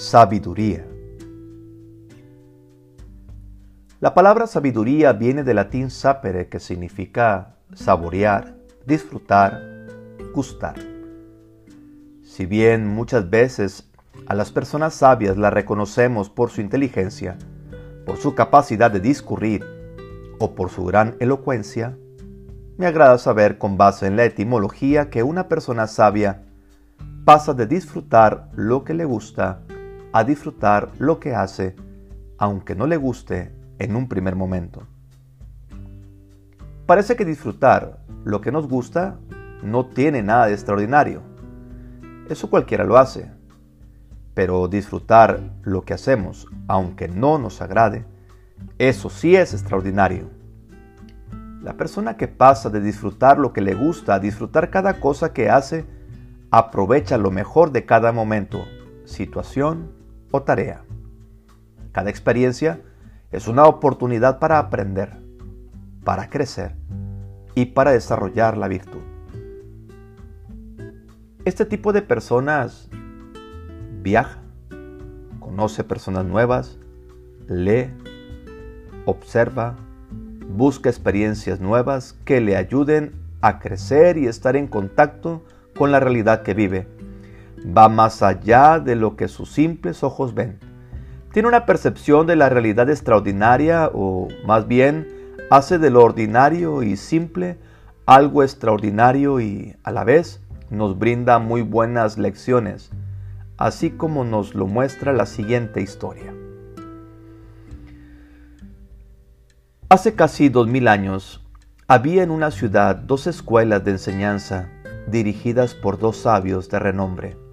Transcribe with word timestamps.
Sabiduría. 0.00 0.86
La 4.00 4.14
palabra 4.14 4.46
sabiduría 4.46 5.12
viene 5.12 5.44
del 5.44 5.56
latín 5.56 5.90
sapere, 5.90 6.48
que 6.48 6.58
significa 6.58 7.56
saborear, 7.74 8.56
disfrutar, 8.86 9.60
gustar. 10.34 10.76
Si 12.22 12.46
bien 12.46 12.88
muchas 12.88 13.28
veces 13.28 13.90
a 14.26 14.34
las 14.34 14.50
personas 14.50 14.94
sabias 14.94 15.36
las 15.36 15.52
reconocemos 15.52 16.30
por 16.30 16.48
su 16.48 16.62
inteligencia, 16.62 17.36
por 18.06 18.16
su 18.16 18.34
capacidad 18.34 18.90
de 18.90 19.00
discurrir 19.00 19.66
o 20.38 20.54
por 20.54 20.70
su 20.70 20.86
gran 20.86 21.16
elocuencia, 21.20 21.94
me 22.78 22.86
agrada 22.86 23.18
saber 23.18 23.58
con 23.58 23.76
base 23.76 24.06
en 24.06 24.16
la 24.16 24.24
etimología 24.24 25.10
que 25.10 25.22
una 25.22 25.46
persona 25.46 25.86
sabia 25.86 26.44
pasa 27.26 27.52
de 27.52 27.66
disfrutar 27.66 28.48
lo 28.54 28.82
que 28.82 28.94
le 28.94 29.04
gusta 29.04 29.60
a 30.12 30.24
disfrutar 30.24 30.90
lo 30.98 31.20
que 31.20 31.34
hace, 31.34 31.76
aunque 32.38 32.74
no 32.74 32.86
le 32.86 32.96
guste 32.96 33.52
en 33.78 33.96
un 33.96 34.08
primer 34.08 34.36
momento. 34.36 34.86
Parece 36.86 37.14
que 37.14 37.24
disfrutar 37.24 38.00
lo 38.24 38.40
que 38.40 38.50
nos 38.50 38.68
gusta 38.68 39.18
no 39.62 39.86
tiene 39.86 40.22
nada 40.22 40.46
de 40.46 40.54
extraordinario. 40.54 41.22
Eso 42.28 42.50
cualquiera 42.50 42.84
lo 42.84 42.96
hace. 42.96 43.30
Pero 44.34 44.68
disfrutar 44.68 45.40
lo 45.62 45.82
que 45.82 45.94
hacemos, 45.94 46.46
aunque 46.66 47.08
no 47.08 47.38
nos 47.38 47.60
agrade, 47.60 48.04
eso 48.78 49.10
sí 49.10 49.36
es 49.36 49.52
extraordinario. 49.52 50.30
La 51.62 51.74
persona 51.74 52.16
que 52.16 52.26
pasa 52.26 52.70
de 52.70 52.80
disfrutar 52.80 53.38
lo 53.38 53.52
que 53.52 53.60
le 53.60 53.74
gusta 53.74 54.14
a 54.14 54.18
disfrutar 54.18 54.70
cada 54.70 54.98
cosa 54.98 55.32
que 55.32 55.50
hace, 55.50 55.84
aprovecha 56.50 57.18
lo 57.18 57.30
mejor 57.30 57.70
de 57.70 57.84
cada 57.84 58.12
momento, 58.12 58.64
situación 59.04 59.99
o 60.30 60.42
tarea. 60.42 60.82
Cada 61.92 62.10
experiencia 62.10 62.80
es 63.30 63.48
una 63.48 63.64
oportunidad 63.64 64.38
para 64.38 64.58
aprender, 64.58 65.16
para 66.04 66.28
crecer 66.28 66.74
y 67.54 67.66
para 67.66 67.92
desarrollar 67.92 68.56
la 68.56 68.68
virtud. 68.68 69.00
Este 71.44 71.64
tipo 71.64 71.92
de 71.92 72.02
personas 72.02 72.88
viaja, 74.02 74.40
conoce 75.38 75.84
personas 75.84 76.24
nuevas, 76.24 76.78
lee, 77.48 77.90
observa, 79.04 79.76
busca 80.48 80.88
experiencias 80.88 81.60
nuevas 81.60 82.12
que 82.24 82.40
le 82.40 82.56
ayuden 82.56 83.12
a 83.40 83.58
crecer 83.58 84.18
y 84.18 84.26
estar 84.26 84.56
en 84.56 84.66
contacto 84.66 85.42
con 85.76 85.92
la 85.92 86.00
realidad 86.00 86.42
que 86.42 86.54
vive 86.54 86.86
va 87.66 87.88
más 87.88 88.22
allá 88.22 88.80
de 88.80 88.96
lo 88.96 89.16
que 89.16 89.28
sus 89.28 89.50
simples 89.50 90.02
ojos 90.02 90.34
ven. 90.34 90.58
Tiene 91.32 91.48
una 91.48 91.66
percepción 91.66 92.26
de 92.26 92.36
la 92.36 92.48
realidad 92.48 92.90
extraordinaria 92.90 93.90
o 93.92 94.28
más 94.46 94.66
bien 94.66 95.06
hace 95.50 95.78
de 95.78 95.90
lo 95.90 96.02
ordinario 96.02 96.82
y 96.82 96.96
simple 96.96 97.58
algo 98.06 98.42
extraordinario 98.42 99.40
y 99.40 99.76
a 99.84 99.92
la 99.92 100.04
vez 100.04 100.40
nos 100.70 100.98
brinda 100.98 101.38
muy 101.38 101.62
buenas 101.62 102.18
lecciones, 102.18 102.90
así 103.56 103.90
como 103.90 104.24
nos 104.24 104.54
lo 104.54 104.66
muestra 104.66 105.12
la 105.12 105.26
siguiente 105.26 105.80
historia. 105.80 106.34
Hace 109.88 110.14
casi 110.14 110.48
dos 110.48 110.68
mil 110.68 110.88
años 110.88 111.44
había 111.88 112.22
en 112.22 112.30
una 112.30 112.52
ciudad 112.52 112.94
dos 112.96 113.26
escuelas 113.26 113.84
de 113.84 113.92
enseñanza 113.92 114.68
dirigidas 115.08 115.74
por 115.74 115.98
dos 115.98 116.16
sabios 116.16 116.68
de 116.68 116.78
renombre. 116.78 117.49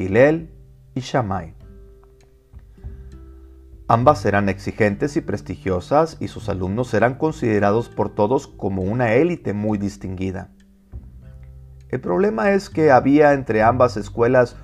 Gilel 0.00 0.50
y 0.94 1.00
Shammai. 1.00 1.52
Ambas 3.86 4.24
eran 4.24 4.48
exigentes 4.48 5.18
y 5.18 5.20
prestigiosas 5.20 6.16
y 6.20 6.28
sus 6.28 6.48
alumnos 6.48 6.94
eran 6.94 7.16
considerados 7.16 7.90
por 7.90 8.08
todos 8.08 8.46
como 8.46 8.80
una 8.80 9.12
élite 9.12 9.52
muy 9.52 9.76
distinguida. 9.76 10.52
El 11.90 12.00
problema 12.00 12.52
es 12.52 12.70
que 12.70 12.90
había 12.90 13.34
entre 13.34 13.62
ambas 13.62 13.98
escuelas 13.98 14.56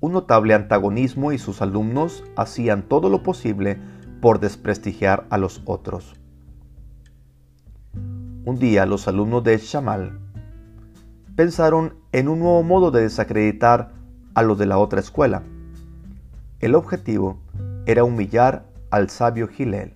un 0.00 0.10
notable 0.10 0.54
antagonismo 0.54 1.30
y 1.30 1.38
sus 1.38 1.62
alumnos 1.62 2.24
hacían 2.34 2.88
todo 2.88 3.08
lo 3.08 3.22
posible 3.22 3.78
por 4.20 4.40
desprestigiar 4.40 5.28
a 5.30 5.38
los 5.38 5.62
otros. 5.66 6.16
Un 8.44 8.56
día 8.58 8.86
los 8.86 9.06
alumnos 9.06 9.44
de 9.44 9.56
Shamal 9.56 10.18
pensaron 11.36 11.94
en 12.10 12.26
un 12.26 12.40
nuevo 12.40 12.64
modo 12.64 12.90
de 12.90 13.02
desacreditar 13.02 13.93
a 14.34 14.42
los 14.42 14.58
de 14.58 14.66
la 14.66 14.78
otra 14.78 15.00
escuela. 15.00 15.42
El 16.60 16.74
objetivo 16.74 17.38
era 17.86 18.04
humillar 18.04 18.64
al 18.90 19.10
sabio 19.10 19.48
Gilel 19.48 19.92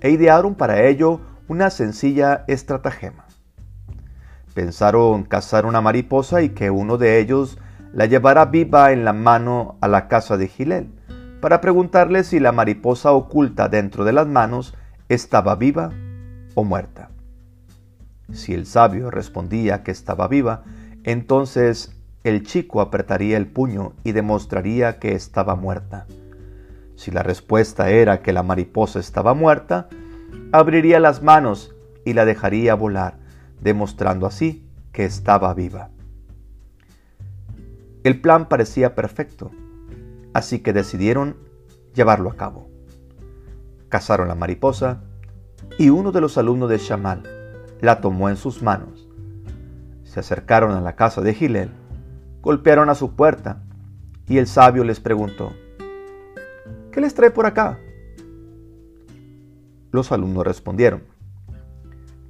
e 0.00 0.10
idearon 0.10 0.54
para 0.54 0.82
ello 0.84 1.20
una 1.48 1.70
sencilla 1.70 2.44
estratagema. 2.46 3.24
Pensaron 4.54 5.24
cazar 5.24 5.66
una 5.66 5.80
mariposa 5.80 6.42
y 6.42 6.50
que 6.50 6.70
uno 6.70 6.98
de 6.98 7.18
ellos 7.20 7.58
la 7.92 8.06
llevara 8.06 8.46
viva 8.46 8.92
en 8.92 9.04
la 9.04 9.12
mano 9.12 9.76
a 9.80 9.88
la 9.88 10.08
casa 10.08 10.36
de 10.36 10.48
Gilel 10.48 10.90
para 11.40 11.60
preguntarle 11.60 12.24
si 12.24 12.40
la 12.40 12.52
mariposa 12.52 13.12
oculta 13.12 13.68
dentro 13.68 14.04
de 14.04 14.12
las 14.12 14.26
manos 14.26 14.74
estaba 15.08 15.54
viva 15.54 15.92
o 16.54 16.64
muerta. 16.64 17.10
Si 18.32 18.52
el 18.52 18.66
sabio 18.66 19.10
respondía 19.10 19.82
que 19.82 19.90
estaba 19.90 20.28
viva, 20.28 20.64
entonces 21.04 21.97
el 22.24 22.44
chico 22.44 22.80
apretaría 22.80 23.36
el 23.36 23.46
puño 23.46 23.92
y 24.04 24.12
demostraría 24.12 24.98
que 24.98 25.12
estaba 25.12 25.54
muerta. 25.54 26.06
Si 26.96 27.10
la 27.10 27.22
respuesta 27.22 27.90
era 27.90 28.22
que 28.22 28.32
la 28.32 28.42
mariposa 28.42 28.98
estaba 28.98 29.34
muerta, 29.34 29.88
abriría 30.52 30.98
las 30.98 31.22
manos 31.22 31.74
y 32.04 32.14
la 32.14 32.24
dejaría 32.24 32.74
volar, 32.74 33.18
demostrando 33.60 34.26
así 34.26 34.66
que 34.92 35.04
estaba 35.04 35.54
viva. 35.54 35.90
El 38.02 38.20
plan 38.20 38.48
parecía 38.48 38.94
perfecto, 38.94 39.50
así 40.32 40.58
que 40.60 40.72
decidieron 40.72 41.36
llevarlo 41.94 42.30
a 42.30 42.36
cabo. 42.36 42.68
Cazaron 43.88 44.28
la 44.28 44.34
mariposa 44.34 45.02
y 45.78 45.90
uno 45.90 46.12
de 46.12 46.20
los 46.20 46.36
alumnos 46.36 46.68
de 46.68 46.78
Shamal 46.78 47.22
la 47.80 48.00
tomó 48.00 48.28
en 48.28 48.36
sus 48.36 48.62
manos. 48.62 49.08
Se 50.04 50.20
acercaron 50.20 50.72
a 50.72 50.80
la 50.80 50.96
casa 50.96 51.20
de 51.20 51.34
Gilel 51.34 51.70
golpearon 52.42 52.88
a 52.90 52.94
su 52.94 53.14
puerta 53.14 53.62
y 54.26 54.38
el 54.38 54.46
sabio 54.46 54.84
les 54.84 55.00
preguntó, 55.00 55.52
¿qué 56.92 57.00
les 57.00 57.14
trae 57.14 57.30
por 57.30 57.46
acá? 57.46 57.78
Los 59.90 60.12
alumnos 60.12 60.46
respondieron, 60.46 61.02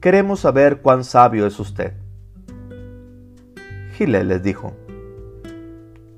queremos 0.01 0.41
saber 0.41 0.81
cuán 0.81 1.05
sabio 1.05 1.47
es 1.47 1.59
usted. 1.59 1.95
Gilel 3.95 4.29
les 4.29 4.43
dijo, 4.43 4.75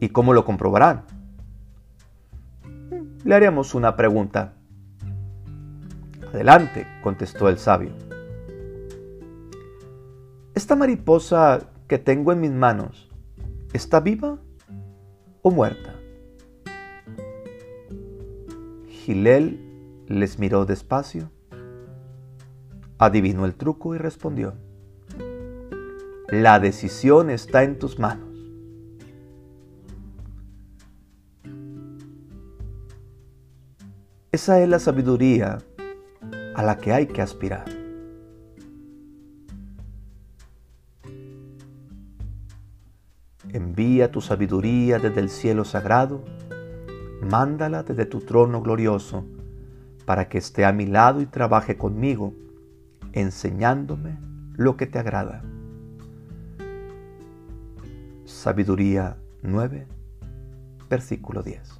¿y 0.01 0.11
cómo 0.11 0.35
lo 0.35 0.45
comprobarán? 0.45 1.05
Le 3.25 3.35
haremos 3.35 3.75
una 3.75 3.97
pregunta. 3.97 4.55
Adelante, 6.33 6.87
contestó 7.03 7.49
el 7.49 7.59
sabio. 7.59 7.91
Esta 10.55 10.77
mariposa 10.77 11.71
que 11.89 11.99
tengo 11.99 12.33
en 12.33 12.41
mis 12.41 12.53
manos 12.53 13.10
¿Está 13.73 14.01
viva 14.01 14.37
o 15.43 15.51
muerta? 15.53 15.95
Gilel 18.89 19.61
les 20.09 20.41
miró 20.41 20.67
despacio, 20.67 21.31
adivinó 22.99 23.45
el 23.45 23.55
truco 23.55 23.95
y 23.95 23.99
respondió, 23.99 24.55
la 26.29 26.59
decisión 26.59 27.31
está 27.31 27.63
en 27.63 27.79
tus 27.79 27.99
manos. 27.99 28.29
Esa 34.33 34.61
es 34.61 34.69
la 34.69 34.81
sabiduría 34.81 35.59
a 36.57 36.63
la 36.63 36.79
que 36.79 36.93
hay 36.93 37.07
que 37.07 37.23
aspirar. 37.23 37.80
Envía 43.53 44.13
tu 44.13 44.21
sabiduría 44.21 45.01
desde 45.01 45.21
el 45.21 45.29
cielo 45.29 45.65
sagrado, 45.65 46.25
mándala 47.21 47.83
desde 47.83 48.07
tu 48.07 48.21
trono 48.21 48.63
glorioso, 48.63 49.25
para 50.05 50.29
que 50.29 50.39
esté 50.39 50.65
a 50.65 50.73
mi 50.73 50.87
lado 50.87 51.21
y 51.21 51.27
trabaje 51.27 51.77
conmigo, 51.77 52.33
enseñándome 53.13 54.19
lo 54.55 54.77
que 54.77 54.87
te 54.87 55.01
agrada. 55.01 55.43
Sabiduría 58.25 59.17
9, 59.43 59.89
versículo 60.89 61.43
10. 61.43 61.80